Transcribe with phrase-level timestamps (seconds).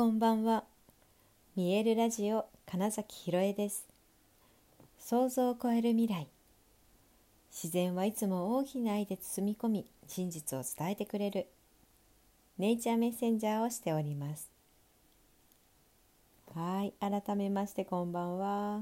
[0.00, 0.64] こんばんは。
[1.56, 3.86] 見えるラジオ金崎ひろえです。
[4.98, 6.26] 想像を超える未来。
[7.52, 11.48] 自然はいつも大きな愛で包み込み真実を伝えてくれる。
[12.56, 14.50] ネイチャーメッセンジャーをしております。
[16.54, 18.80] はい改めましてこんばんは。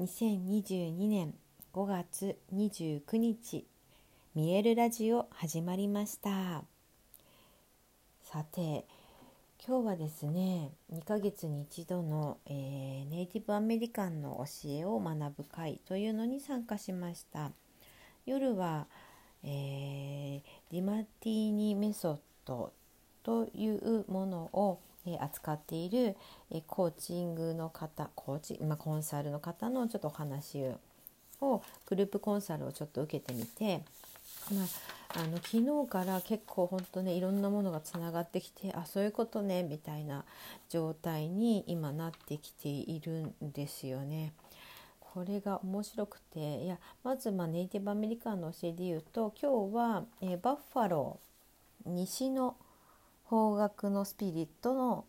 [0.00, 1.32] 2022年
[1.72, 3.64] 5月29日
[4.34, 6.64] 見えるラジオ始まりました。
[8.24, 8.84] さて
[9.66, 17.50] 今日はですね2ヶ月に一度の、えー、ネイティブアメリカンの教えを学ぶ会というのに参加しました。
[18.26, 18.86] 夜は、
[19.42, 22.74] えー、ディマティーニメソッド
[23.22, 26.14] というものを、えー、扱っている、
[26.50, 30.62] えコーチングの方コーチ、まあ、コンサルの方のちょっとお話
[31.40, 33.82] をグループコンサルをちょっと受けてみて
[34.52, 40.24] まあ、あの昨日から結構本当ねいろんなものがつながってきてあそういうことねみたいな
[40.68, 44.32] 状態に今なってきているんですよね。
[45.00, 52.56] これが面白くていやまずまネイティブアメリカンの教えで言うと今日は、えー、バッファロー西の
[53.24, 55.04] 方角のスピリットの、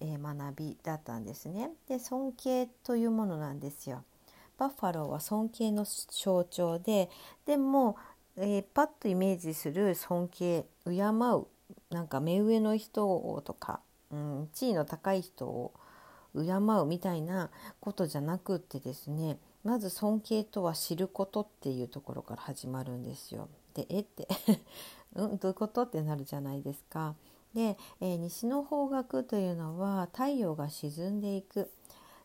[0.00, 1.70] えー、学びだったんですね。
[1.88, 4.04] で尊敬というものなんですよ。
[4.58, 7.08] バッファローは尊敬の象徴で
[7.46, 7.96] でも
[8.40, 11.46] えー、パッとイメージする尊敬敬う
[11.90, 13.80] なんか目上の人をとか、
[14.12, 15.72] うん、地位の高い人を
[16.34, 23.48] 敬うみたいなことじゃなくってですねまず尊敬とは知ることっていうところから始まるんですよ。
[23.74, 24.28] でえって
[25.14, 27.16] うんどういうことってなるじゃないですか。
[27.54, 31.70] で、えー、西の方角というのは太陽が沈んでいく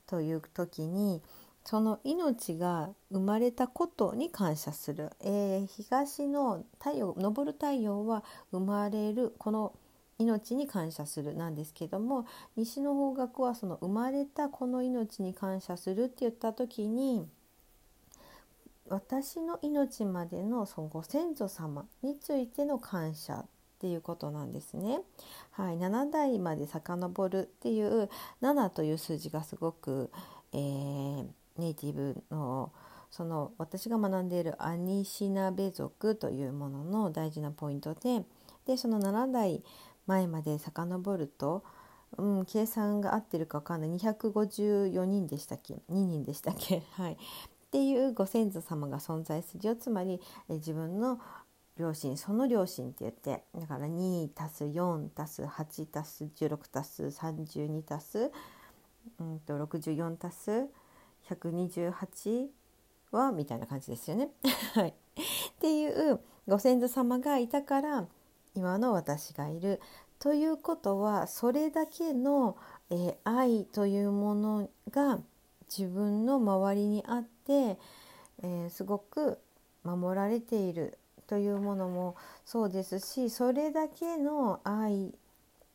[0.06, 1.22] という時に
[1.66, 9.74] その命が生まれたことに感謝する、えー、東の太陽昇る太陽は生まれるこの
[10.20, 17.28] 命に感謝するなんですけども西の方角はその生まれたこの命に感謝するって言った時に
[18.90, 23.46] 私の命までのそのご先祖様についての感謝っ
[23.80, 25.00] ていうことなんですね。
[25.52, 28.10] はい、7代まで遡るっていう
[28.42, 30.12] 7という数字がすごく、
[30.52, 31.26] えー
[31.58, 32.72] ネイティブの
[33.12, 38.26] その私が学んでいるアニシナベ族というものの大事なポイントで
[38.66, 39.64] でその7代
[40.08, 41.64] 前まで遡ると、
[42.18, 43.90] うん、計算が合ってるか分かんない。
[43.92, 46.82] 254人でしたっけ？2人でしたっけ？
[46.94, 47.14] はい。
[47.14, 47.18] っ
[47.72, 49.76] ていうご先祖様が存在するよ。
[49.76, 51.20] つまりえ自分の
[51.78, 58.32] 両親その両親って言ってだから2たす4たす8たす16たす32たす、
[59.20, 60.68] うんと、64たす
[61.30, 62.48] 128
[63.12, 64.30] はみたいな感じですよね。
[64.74, 64.94] はい、っ
[65.60, 68.08] ていうご先祖様がいたから
[68.56, 69.80] 今の私がいる
[70.20, 72.58] ということはそれだけの、
[72.90, 75.20] えー、愛というものが
[75.76, 77.78] 自分の周りにあって、
[78.42, 79.40] えー、すごく
[79.84, 80.98] 守られている
[81.28, 85.14] というものもそうですしそれだけの愛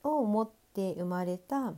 [0.02, 1.74] を持って生まれた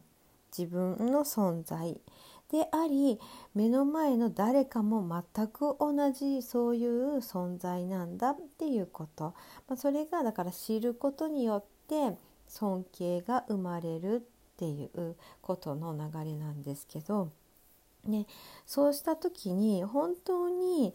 [0.57, 2.01] 自分の存在
[2.51, 3.21] であり
[3.55, 9.35] 目の前の誰かも全く同じそういう存在なんだっていうこと、
[9.69, 12.17] まあ、それがだから知ることによって
[12.49, 14.21] 尊敬が生まれるっ
[14.57, 17.31] ていうことの流れなんですけど、
[18.05, 18.27] ね、
[18.67, 20.93] そうした時に本当に、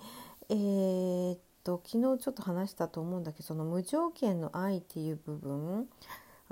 [0.49, 5.87] えー、っと昨日ちょっと話したと思うんだけどその無条件の愛っていう部分。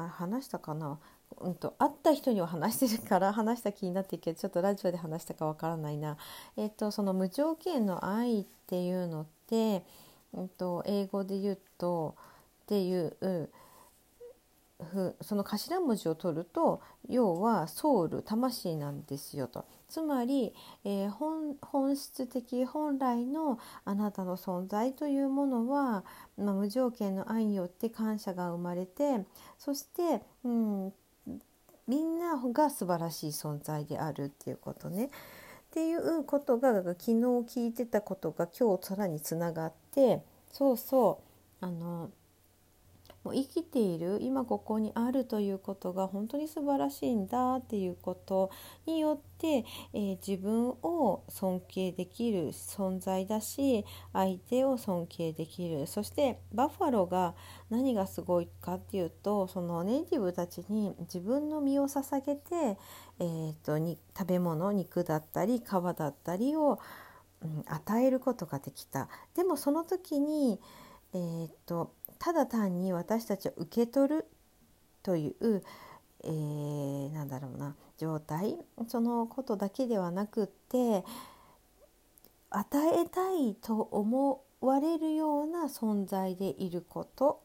[0.05, 0.99] あ話したかな？
[1.39, 6.17] うんと、会った人には話してるから 話した気になってるけどちょっとラジオで話したかわからないな、
[6.55, 9.83] えーと、その無条件の愛っていうのって、
[10.33, 12.15] うんと、英語で言うと
[12.63, 13.49] っていう
[14.83, 19.65] ふその頭文字を取ると要はソウル魂なんですよと。
[19.93, 20.55] つまり、
[20.85, 26.03] えー、本本質的本来のあなたの存在というものは、
[26.35, 29.23] まあ、無条件の愛によって感謝が生まれて
[29.59, 30.93] そして、うん、
[31.87, 35.05] みんなが素晴らしい存在であるっていうことね。
[35.05, 35.09] っ
[35.69, 41.21] ていうことが昨日聞いてたことが今日さらにつながってそうそ
[41.61, 42.09] うあの
[43.23, 48.51] もう生きている今ここにあるということが本当に素晴らしいんだっていうこと
[48.85, 57.33] によって、えー、自分を尊敬できる存在だし相手を尊敬できるそしてバッファローが
[57.69, 62.77] 何がすごいかっていうとそのネイティブたちに自分の身を捧げて、
[63.19, 65.63] えーと、に食べ物肉だったり皮
[65.97, 66.79] だったりを、
[67.67, 69.09] 与えることができた。
[69.35, 70.61] でもその時に
[71.13, 71.93] えーと
[72.23, 74.25] ただ単に私たちを受け取る
[75.03, 75.61] という、
[76.23, 78.55] えー、なんだろうな状態
[78.87, 81.03] そのことだけではなくって
[82.49, 82.65] 与
[82.97, 87.41] えたいと思われるような存在でいること、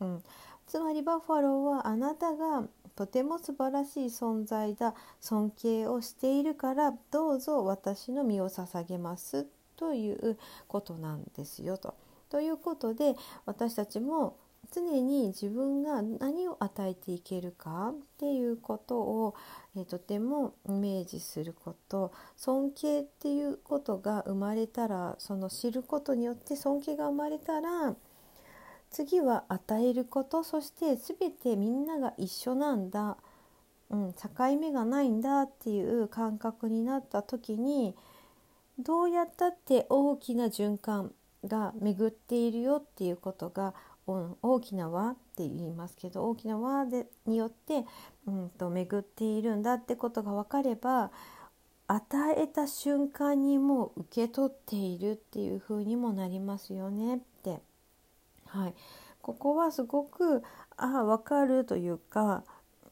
[0.00, 0.22] うん、
[0.66, 2.64] つまりバッファローはあなたが
[2.96, 9.46] とても素晴らしい存在だ尊敬をしているからどうぞ私の身を捧げます
[9.78, 10.36] という
[10.68, 11.94] ことなんですよと。
[12.30, 14.36] ということで私たちも
[14.72, 19.34] 常に自分が何を与えていけるかっていうことを、
[19.76, 27.94] えとてもイメージすること尊敬っていうことが生まれたらその知ることによって尊敬が生まれたら
[28.90, 33.16] 次は与えることそして全てみんなが一緒なんだ、
[33.90, 34.28] うん、境
[34.60, 37.94] 目がないんだっていう感覚になった時に
[38.80, 41.12] どうやったって大きな循環
[41.44, 43.74] が巡っているよっていうことが
[44.06, 47.84] 大きな輪って言いますけど大きな輪でによって、
[48.26, 51.10] うんと、巡っているんだってことが分かれば
[51.86, 52.06] 与
[52.36, 57.60] えた瞬間にもう受け取っているっていう風にもなりますよねって。
[58.46, 58.74] はい、
[59.22, 60.42] ここはすごく
[60.76, 62.42] ああ分かるというか、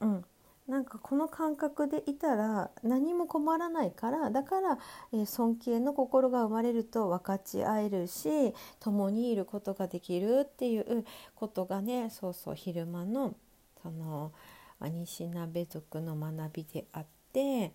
[0.00, 0.24] うん、
[0.68, 4.78] なんかこの感覚でいたら何も困らないからだから、
[5.12, 13.34] え、尊敬の心が生まれると分かち合えるし共にいることができるっていうことがねそうそう昼間の
[13.82, 14.32] その
[14.78, 17.70] アニシナベ族の学びであってい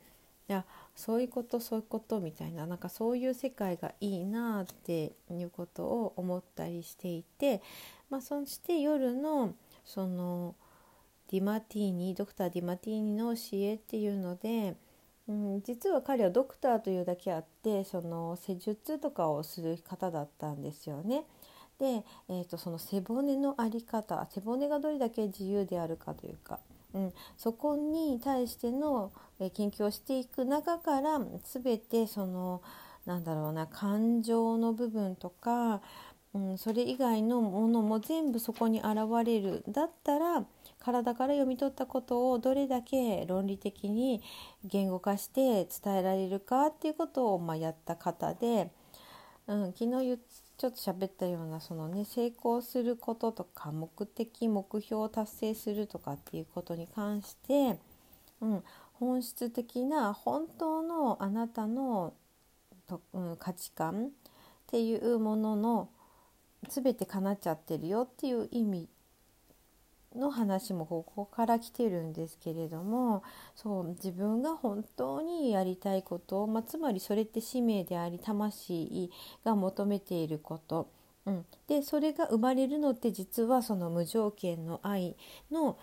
[0.47, 0.65] や
[0.95, 7.61] そういうことそういうことみたいななんかそういう世界がいいなっていうことを思ったりしていて、
[8.09, 10.55] まあ、そして夜のその
[11.31, 14.75] ディマティーニドクター・ディマティーニの教えっていうので、
[15.27, 21.23] うん、実は彼はドクターというだけあってその施術とかをする方だったんですよね。
[21.79, 26.59] で、えーと、その背骨の在り方背骨がどれだけ自由であるかというか、
[26.93, 32.61] うん、そこに対しての研究をしていく中から全てその
[33.05, 35.81] なんだろうな感情の部分とか、
[36.33, 39.63] うん、それ以外のものも全部そこに現れる。
[39.67, 40.45] だったら
[40.79, 44.21] 体から読み取ったことをどれだけ論理的に
[44.65, 48.69] 言語化して伝えられるかっていうことをまやった方で、
[49.47, 50.19] うん、昨日
[50.57, 57.79] ちょっと喋ったようなそのね成功することとか目的目標を達成するとかっていうことに関して、
[58.41, 58.63] うん、
[58.93, 62.13] 本質的な本当のあなたの
[62.87, 64.09] と、うん、価値観っ
[64.67, 65.89] ていうものの
[66.67, 68.89] 全て叶っちゃってるよっていう意味
[70.15, 73.23] の話もここから来てるんですけれども
[73.55, 79.11] そう自分が本当にやりたいこと、まあ、つまりそれって使命であり魂
[79.43, 80.89] が求めていること、
[81.25, 85.15] うん、でそれが生まれるのって実はその無条件の愛
[85.51, 85.77] の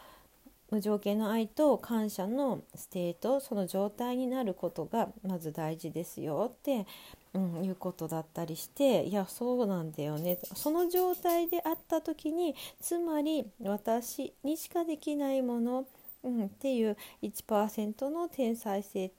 [0.70, 6.86] 無条件の愛と感謝のステートその状態になることがまず大事ですよって
[7.32, 10.38] うん、いうことだったりしていやそうなんだよね。
[10.54, 15.86] その状態であった時につまり私にしかできないもの、
[16.24, 19.12] うん、っていう1%の天才性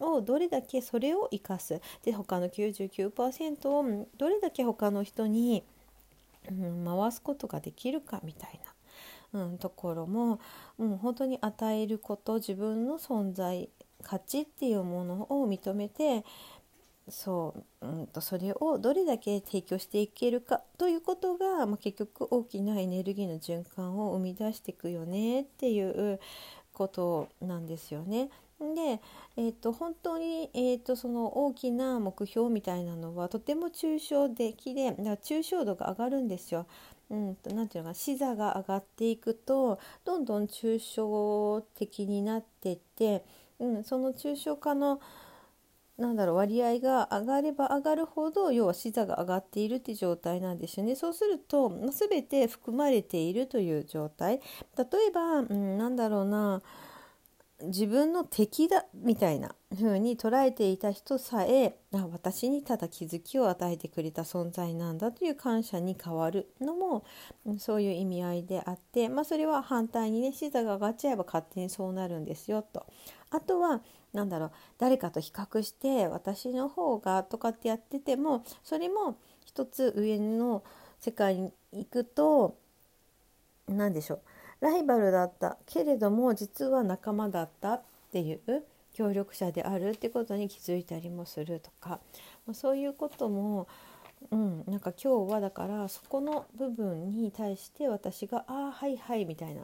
[0.00, 1.80] をどれだけそれを生かす。
[2.02, 5.62] で他の99%をどれだけ他の人に、
[6.50, 8.72] うん、回すことができるかみたいな、
[9.36, 10.40] うん、ところも、
[10.78, 13.68] うん、本当に与えること自分の存在
[14.02, 16.24] 価値っていうものを認めて
[17.08, 26.18] そう、うんと、それをどれだけ提供していけるかということが、まあ、結局大きなエネルギーの循環を生み出していくよねっていう
[26.72, 28.30] ことなんですよね。
[28.58, 29.00] で、
[29.36, 36.66] えーと、本当に、えーと、その大きな目標みたいなのはとても抽象的でだから抽象度が上がるんですよ。
[37.10, 43.24] うんと、なんていうのか視座が上がっていくとどんどん抽象的になってって、
[43.58, 45.00] うん、その抽象化の
[45.98, 50.94] なんだろう割合が上がれば上がるほど要は視座が上がっているっていう状態なんですよね。
[50.94, 54.40] そうすると全て含まれているという状態
[54.76, 56.62] 例えば、うん、なんだろうな
[57.62, 67.04] 自分の敵だみたいな風に捉えていた人さえ私にただ気づきを与えてくれた存在なんだという感謝に変わるのも
[67.58, 72.86] そういう意味合いであって、まあ、それは反対にね視座が上がっちゃえば勝手にそうなるんですよと。
[73.30, 73.80] あとは
[74.12, 80.62] 何だろう誰かと比較して私の方がとかってやっててもそれも一つ上の
[81.00, 82.56] 世界に行くと
[83.68, 84.20] 何でしょう
[84.66, 92.00] ライバルだったけれども実は仲間だったっていう協力者であるってことに気づいたりもするとか。
[92.52, 93.68] そういうことも、
[94.30, 99.62] うん、なんか今日はだからそこの部分に対して私が「ああはいはい」みたいな。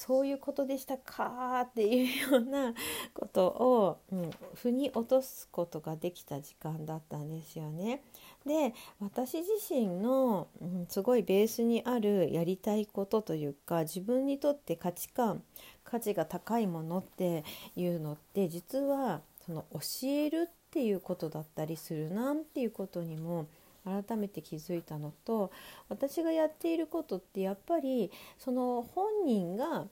[0.00, 2.72] そういうことでしたかっていうような
[3.12, 8.02] ことを、うん、腑に落とすことができた時間だったんですよね。
[8.46, 15.42] で私自身の、うん、すごいベースにあるやりたいことというか自分にとって価値観
[15.84, 17.44] 価値が高いものって
[17.76, 23.48] いうのって実はその教えるっていうことだったりするなっていうことにも
[23.84, 25.50] 改めて気づいたのと
[25.88, 29.86] 私がやっていることってやっぱりその本人が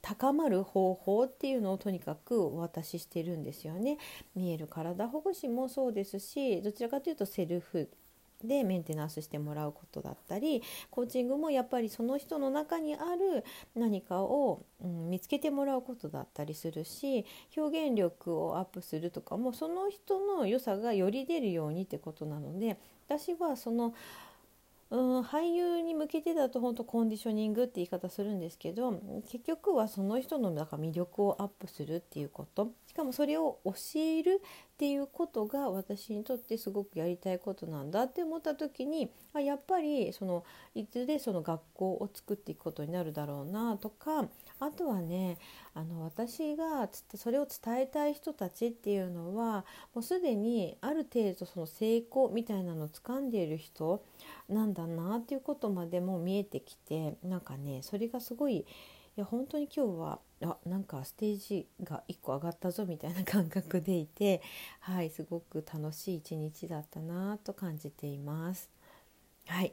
[0.00, 3.98] 高まる方法っていうのをとにかくお渡ししてるんですよね。
[4.34, 7.90] 見える体保護士もそうですしどちらかというとセルフ
[8.44, 17.26] でメンテナンスしてもらうことだったりコーチングもやっぱりその人の中にある何かを、うん、見つけてもらうことだったりするし
[17.56, 22.78] 表現力をアップするとかもその人の良さがより出るようにってことなので
[23.08, 23.94] 私はその
[24.90, 32.72] うん俳優に向けてだと本当コンディショニングって言い方するんですけど結局はその人のなんか魅力をアップするっていうこと。
[32.86, 34.42] しかもそれを教える
[34.78, 44.28] っていうことが私にとってすごくやりたいことなんだって思った時にあやっぱりそのいずれその学校を作っていくことになるだろうなとか
[44.60, 45.38] あとはね
[45.74, 54.04] あの私がそれを伝えたい人たちっていうのはもうすでにある程度その成功みたいなのを掴んでいる人
[54.48, 58.64] なんだなっていうことまでも見えてきてなんかねそれがすごい
[59.18, 64.40] いや本当に今日はあなんかステージが1個上がったぞみたいな感覚でいて
[64.78, 68.70] はいすごく楽しい一日だったなと感じています。
[69.48, 69.72] はい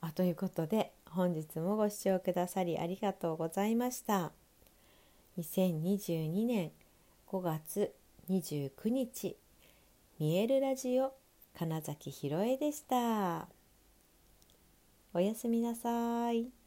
[0.00, 4.32] あということで本日もご視聴くださりありがとうございました。
[5.38, 6.72] 2022年
[7.28, 7.94] 5月
[8.28, 9.36] 29日
[10.18, 11.12] 見えるラジオ
[11.56, 13.46] 金崎ひろえでした。
[15.14, 16.57] おやすみなさい。